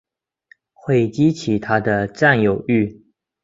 [0.73, 3.03] 会激起他的占有慾